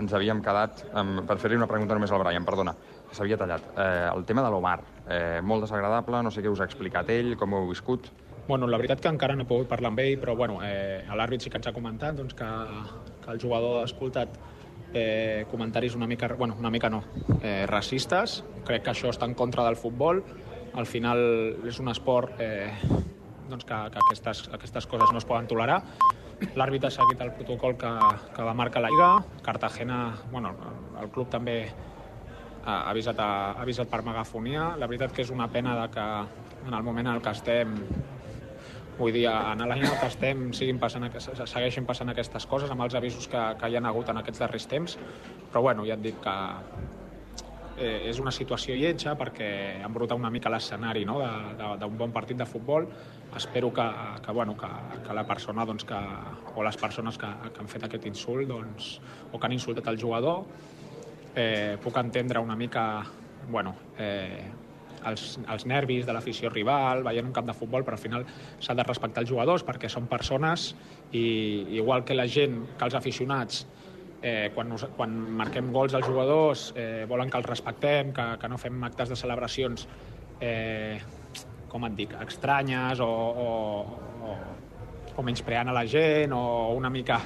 [0.00, 2.74] ens havíem quedat, um, per fer-li una pregunta només al Brian, perdona,
[3.14, 3.66] s'havia tallat.
[3.78, 7.36] Eh, el tema de l'Omar, eh, molt desagradable, no sé què us ha explicat ell,
[7.38, 8.10] com ho heu viscut.
[8.48, 11.46] Bueno, la veritat que encara no he pogut parlar amb ell, però bueno, eh, l'àrbit
[11.46, 12.50] sí que ens ha comentat doncs, que,
[13.24, 14.36] que el jugador ha escoltat
[14.92, 17.02] eh, comentaris una mica, bueno, una mica no,
[17.42, 18.42] eh, racistes.
[18.66, 20.22] Crec que això està en contra del futbol.
[20.74, 21.18] Al final
[21.64, 22.68] és un esport eh,
[23.48, 25.82] doncs que, que aquestes, aquestes coses no es poden tolerar.
[26.58, 27.90] L'àrbit ha seguit el protocol que,
[28.36, 29.10] que va marcar la Lliga.
[29.42, 29.98] Cartagena,
[30.32, 30.54] bueno,
[31.00, 31.58] el club també
[32.64, 34.72] ha avisat, ha avisat per megafonia.
[34.80, 36.08] La veritat que és una pena de que
[36.68, 37.78] en el moment en el que estem
[38.94, 42.94] Vull dir, en l'any en que estem siguin passant, segueixin passant aquestes coses amb els
[42.94, 44.94] avisos que, que hi ha hagut en aquests darrers temps,
[45.50, 46.34] però bueno, ja et dic que
[47.78, 49.48] eh, és una situació lletja perquè
[49.84, 51.18] embruta una mica l'escenari no?
[51.80, 52.88] d'un bon partit de futbol.
[53.36, 53.86] Espero que,
[54.24, 54.70] que, bueno, que,
[55.06, 56.00] que la persona doncs, que,
[56.54, 58.98] o les persones que, que han fet aquest insult doncs,
[59.32, 60.44] o que han insultat el jugador
[61.34, 63.04] eh, puc entendre una mica
[63.50, 64.44] bueno, eh,
[65.04, 68.26] els, els nervis de l'afició rival, veient un camp de futbol, però al final
[68.62, 70.72] s'ha de respectar els jugadors perquè són persones
[71.12, 73.64] i igual que la gent, que els aficionats,
[74.24, 78.48] eh, quan, nos, quan marquem gols als jugadors eh, volen que els respectem, que, que
[78.48, 79.84] no fem actes de celebracions
[80.40, 80.96] eh,
[81.68, 83.48] com et dic, estranyes o, o,
[84.24, 84.36] o,
[85.14, 87.20] o menyspreant a la gent o una mica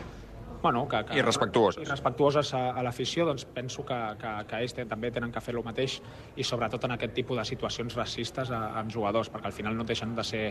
[0.61, 1.84] bueno, que, que, irrespectuoses.
[1.87, 5.54] irrespectuoses a, a l'afició, doncs penso que, que, que ells ten, també tenen que fer
[5.54, 6.00] el mateix
[6.34, 9.87] i sobretot en aquest tipus de situacions racistes a, amb jugadors, perquè al final no
[9.87, 10.42] deixen de ser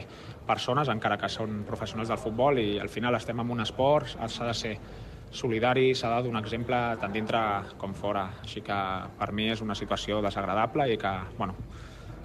[0.48, 4.48] persones, encara que són professionals del futbol i al final estem en un esport, s'ha
[4.48, 4.74] de ser
[5.38, 7.42] solidari, s'ha de donar exemple tant dintre
[7.78, 8.28] com fora.
[8.42, 8.80] Així que
[9.20, 11.56] per mi és una situació desagradable i que, bueno,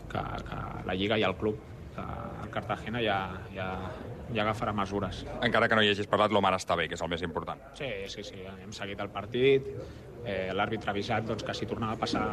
[0.08, 3.18] que, que la Lliga i el club el Cartagena ja,
[3.52, 3.66] ja,
[4.32, 5.24] ja agafarà mesures.
[5.44, 7.60] Encara que no hi hagis parlat, l'Omar està bé, que és el més important.
[7.78, 9.68] Sí, sí, sí, hem seguit el partit,
[10.24, 12.24] eh, l'àrbitre ha avisat doncs, que si tornava a passar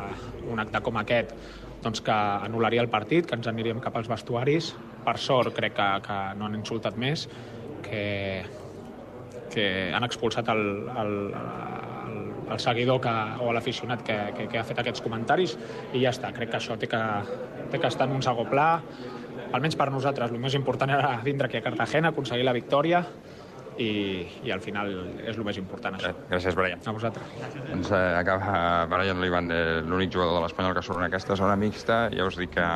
[0.47, 1.35] un acte com aquest
[1.83, 2.15] doncs, que
[2.47, 4.73] anul·laria el partit, que ens aniríem cap als vestuaris.
[5.05, 7.27] Per sort crec que, que no han insultat més,
[7.85, 8.03] que,
[9.53, 10.65] que han expulsat el,
[11.03, 12.19] el, el,
[12.53, 15.55] el seguidor que, o l'aficionat que, que, que ha fet aquests comentaris
[15.93, 16.33] i ja està.
[16.35, 17.01] Crec que això té que,
[17.71, 18.69] té que estar en un segon pla
[19.53, 23.01] almenys per nosaltres, el més important era vindre aquí a Cartagena, aconseguir la victòria
[23.79, 24.91] i, i al final
[25.23, 26.11] és el més important això.
[26.29, 26.83] Gràcies, Brian.
[26.85, 27.31] A vosaltres.
[27.69, 31.55] Doncs eh, acaba Brian Liban, eh, l'únic jugador de l'Espanyol que surt en aquesta zona
[31.59, 32.01] mixta.
[32.13, 32.67] Ja us dic que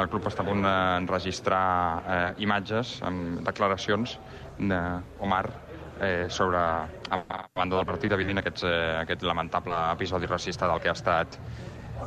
[0.00, 1.64] el club està a punt d'enregistrar
[2.02, 4.18] eh, imatges amb declaracions
[4.60, 5.44] d'Omar
[6.00, 7.20] eh, sobre, a
[7.54, 11.38] banda del partit, evident aquests, eh, aquest lamentable episodi racista del que ha estat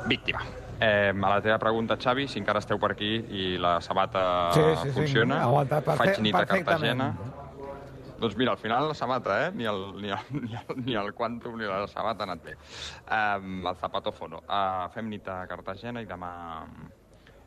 [0.10, 0.42] víctima.
[0.80, 4.24] Eh, a la teva pregunta, Xavi, si encara esteu per aquí i la sabata
[4.56, 7.14] sí, sí, funciona, sí, aguantat perfe faig nit a Cartagena.
[8.24, 9.52] Doncs mira, al final la sabata, eh?
[9.52, 12.58] Ni el, ni el, ni el, ni el quantum ni la sabata ha anat bé.
[13.12, 14.42] Um, el zapato fono.
[14.48, 16.32] Uh, fem nit a Cartagena i demà,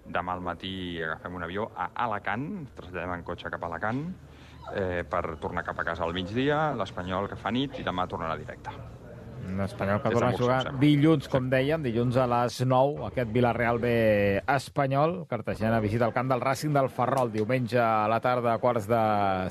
[0.04, 4.04] demà al matí agafem un avió a Alacant, traslladem en cotxe cap a Alacant,
[4.74, 8.36] eh, per tornar cap a casa al migdia, l'Espanyol que fa nit i demà tornarà
[8.38, 8.74] directe.
[9.46, 13.78] Un espanyol que torna a jugar dilluns, com dèiem, dilluns a les 9, aquest Villarreal
[13.78, 13.92] B
[14.56, 15.20] espanyol.
[15.30, 19.04] Cartagena visita el camp del Racing del Ferrol, diumenge a la tarda a quarts de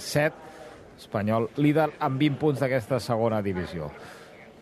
[0.04, 0.52] 7.
[1.00, 3.90] Espanyol líder amb 20 punts d'aquesta segona divisió.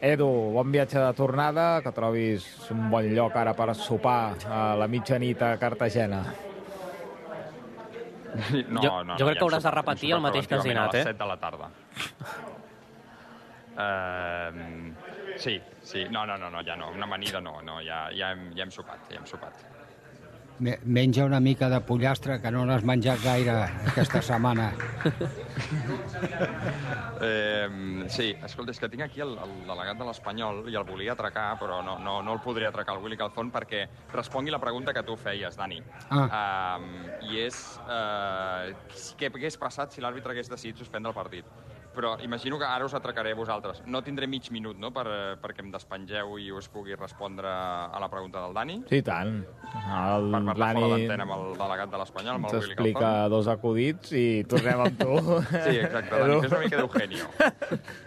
[0.03, 4.89] Edu, bon viatge de tornada, que trobis un bon lloc ara per sopar a la
[4.91, 6.25] mitjanit a Cartagena.
[8.69, 10.97] No, Jo- no, jo crec que hauràs de repetir el mateix que has dinat, A
[10.97, 11.03] eh?
[11.03, 11.69] les 7 de la tarda.
[13.73, 14.93] Uh,
[15.37, 16.05] sí, sí.
[16.11, 16.91] No, no, no, no, ja no.
[16.91, 19.53] Una amanida no, no ja, ja, hem, ja hem sopat, ja hem sopat.
[20.63, 23.57] Me- Menja una mica de pollastre, que no n'has menjat gaire
[23.91, 24.71] aquesta setmana.
[27.25, 31.13] Eh, sí, escolta, és que tinc aquí el, el delegat de l'Espanyol i el volia
[31.13, 34.91] atracar, però no, no, no el podria atracar, el Willy Calzón, perquè respongui la pregunta
[34.93, 35.79] que tu feies, Dani.
[36.09, 36.25] Ah.
[36.81, 36.89] Um,
[37.29, 38.73] I és uh,
[39.19, 41.47] què hagués passat si l'àrbitre hagués decidit suspendre el partit.
[41.93, 43.83] Però imagino que ara us atracaré a vosaltres.
[43.85, 47.99] No tindré mig minut, no?, per, eh, perquè em despengeu i us pugui respondre a
[48.01, 48.79] la pregunta del Dani.
[48.89, 49.43] Sí, tant.
[49.73, 52.99] El Per parlar fora Dani d'antena amb el delegat de l'Espanyol, amb el Willy t'explica
[52.99, 53.31] Calzón.
[53.35, 55.19] dos acudits i tornem amb tu.
[55.53, 57.29] Sí, exacte, Dani, fes una mica d'Eugenio.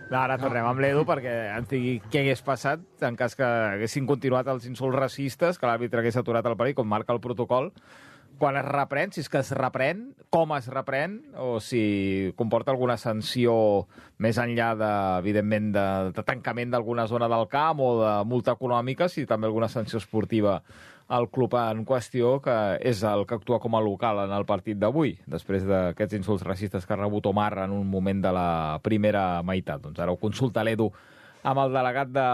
[0.07, 4.07] No, ara tornem amb l'Edu perquè ens digui què hagués passat en cas que haguessin
[4.07, 7.73] continuat els insults racistes, que l'àrbitre hagués aturat el partit, com marca el protocol,
[8.39, 12.97] quan es reprèn, si és que es reprèn, com es reprèn, o si comporta alguna
[13.01, 13.87] sanció
[14.23, 14.91] més enllà, de,
[15.23, 19.71] evidentment, de, de tancament d'alguna zona del camp o de multa econòmica, si també alguna
[19.73, 20.61] sanció esportiva
[21.09, 24.79] al club en qüestió, que és el que actua com a local en el partit
[24.79, 28.49] d'avui, després d'aquests insults racistes que ha rebut Omar en un moment de la
[28.83, 29.85] primera meitat.
[29.85, 30.91] Doncs ara ho consulta l'Edu
[31.47, 32.27] amb el delegat de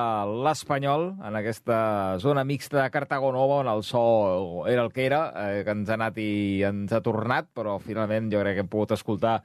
[0.45, 1.79] l'Espanyol en aquesta
[2.23, 5.99] zona mixta de Cartagonova on el so era el que era, eh, que ens ha
[5.99, 9.43] anat i ens ha tornat, però finalment jo crec que hem pogut escoltar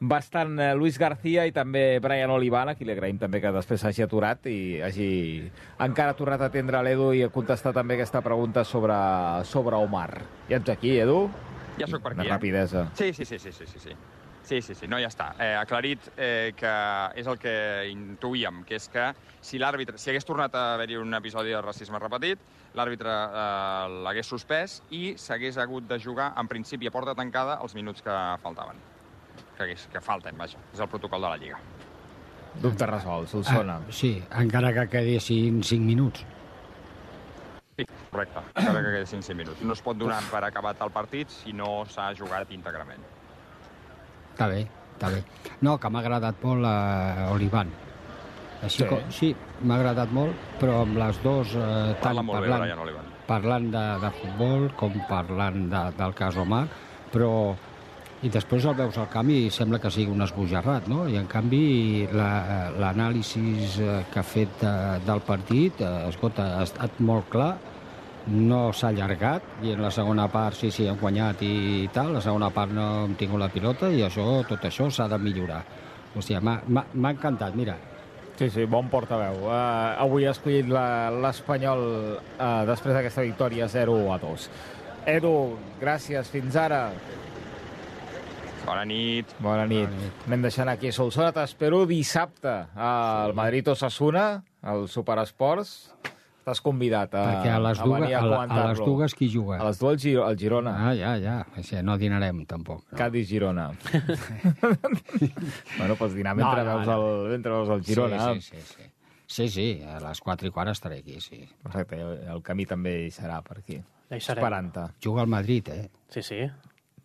[0.00, 4.02] bastant eh, Luis García i també Brian Olivana, qui li agraïm també que després s'hagi
[4.04, 5.08] aturat i hagi
[5.86, 8.98] encara tornat a atendre l'Edu i a contestar també aquesta pregunta sobre,
[9.46, 10.10] sobre Omar.
[10.50, 11.28] Ja ets aquí, Edu?
[11.78, 12.34] Ja sóc per Una aquí, eh?
[12.34, 12.88] rapidesa.
[12.98, 13.94] Sí, sí, sí, sí, sí, sí,
[14.46, 14.60] sí.
[14.62, 15.32] Sí, sí, no, ja està.
[15.42, 16.72] Eh, aclarit eh, que
[17.18, 17.54] és el que
[17.90, 19.08] intuïem, que és que
[19.44, 22.42] si l'àrbitre, si hagués tornat a haver-hi un episodi de racisme repetit,
[22.78, 27.74] l'àrbitre eh, l'hagués suspès i s'hagués hagut de jugar, en principi, a porta tancada, els
[27.74, 28.78] minuts que faltaven.
[29.56, 30.62] Que, hagués, que falten, vaja.
[30.72, 31.60] És el protocol de la Lliga.
[32.62, 33.80] Dubte resolt, Solsona.
[33.82, 36.24] Ah, sí, encara que quedessin 5 minuts.
[37.76, 38.40] Sí, correcte.
[38.54, 39.60] Encara que quedessin 5 minuts.
[39.62, 43.04] No es pot donar per acabat el partit si no s'ha jugat íntegrament.
[44.36, 44.62] Està bé,
[44.92, 45.22] està bé.
[45.64, 47.70] No, que m'ha agradat molt eh, Olivan.
[48.66, 48.88] Així Sí.
[48.88, 49.30] com, sí,
[49.64, 51.54] m'ha agradat molt, però amb les dues...
[51.56, 53.06] Eh, tant Parla molt bé, parlant, Brian Olivan.
[53.26, 56.66] parlant de, de futbol com parlant de, del cas Omar,
[57.12, 57.30] però
[58.24, 61.06] i després el veus al camp i sembla que sigui un esbojarrat, no?
[61.08, 63.44] I en canvi la- l'anàlisi
[63.80, 64.74] eh, que ha fet de,
[65.06, 67.54] del partit, eh, escolta, ha estat molt clar,
[68.26, 72.20] no s'ha allargat i en la segona part sí, sí, hem guanyat i tal, la
[72.20, 75.62] segona part no hem tingut la pilota i això, tot això s'ha de millorar.
[76.16, 77.76] Hòstia, m'ha- encantat, mira,
[78.36, 79.46] Sí, sí, bon portaveu.
[79.46, 81.80] Uh, avui ha escollit la- l'Espanyol
[82.36, 84.50] uh, després d'aquesta victòria 0 a 2.
[85.08, 86.90] Edu, gràcies, fins ara.
[88.66, 89.30] Bona nit.
[89.40, 89.88] Bona nit.
[90.26, 91.30] Anem deixant aquí a Solsona.
[91.32, 95.94] T'espero dissabte al Madrid Osasuna, al Superesports.
[96.46, 98.68] Estàs convidat a, perquè a les, a dues, venir a, a, la- a comentar-lo.
[98.70, 99.56] les dues qui juga?
[99.58, 100.74] A les dues el, Giro, el Girona.
[100.78, 102.84] Ah, ja, ja, Així, no dinarem tampoc.
[102.94, 103.64] Cádiz-Girona.
[105.78, 107.08] bueno, pots dinar mentre, No, no, veus, no.
[107.24, 108.20] el, mentre veus el Girona.
[108.34, 108.90] Sí, sí, sí, sí.
[109.26, 111.40] Sí, sí, a les 4 i quart estaré aquí, sí.
[111.64, 111.98] Perfecte,
[112.30, 113.80] el camí també hi serà per aquí.
[114.06, 114.38] Ja hi serem.
[114.38, 114.84] Esperant-te.
[115.02, 115.88] Juga al Madrid, eh?
[116.14, 116.44] Sí, sí.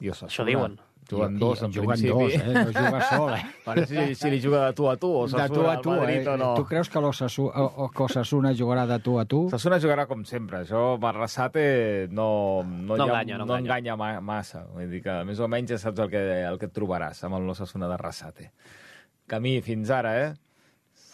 [0.06, 0.30] Osasuna.
[0.30, 0.78] Això diuen.
[1.18, 2.24] Juguen dos, en juguen principi.
[2.24, 2.54] dos, eh?
[2.54, 3.46] No juga sol, eh?
[3.66, 6.22] Bueno, si, si li juga de tu a tu, o de tu a tu, Madrid,
[6.26, 6.30] eh?
[6.30, 6.54] o no.
[6.56, 7.00] Tu creus que
[8.04, 9.46] Osasuna jugarà de tu a tu?
[9.48, 10.64] Osasuna jugarà com sempre.
[10.66, 13.94] Això, Marrasate no, no, No enganya, no no enganya.
[13.94, 14.66] enganya ma- massa.
[14.74, 17.36] Vull dir que més o menys ja saps el que, el que et trobaràs amb
[17.38, 18.52] el Osasuna de Rassate.
[19.28, 20.34] Camí, fins ara, eh?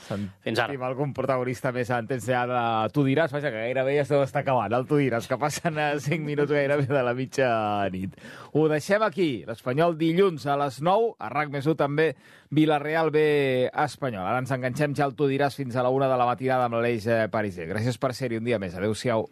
[0.07, 0.71] Fins ara.
[0.71, 2.61] Sentim algun protagonista més entens ja de...
[2.95, 5.79] Tu diràs, vaja, que gairebé ja es deu estar acabant, el tu diràs, que passen
[5.81, 7.49] a 5 minuts gairebé de la mitja
[7.93, 8.17] nit.
[8.53, 9.29] Ho deixem aquí.
[9.47, 12.11] L'Espanyol dilluns a les 9, a RAC més 1 també,
[12.51, 13.25] Vilareal B
[13.67, 14.25] Espanyol.
[14.25, 16.79] Ara ens enganxem ja al tu diràs fins a la 1 de la matinada amb
[16.79, 17.67] l'Aleix eh, Pariser.
[17.73, 18.75] Gràcies per ser-hi un dia més.
[18.77, 19.27] Adéu-siau.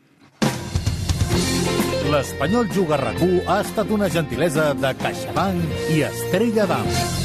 [2.06, 7.25] L'Espanyol Juga RAC1 ha estat una gentilesa de CaixaBank i Estrella d'Am.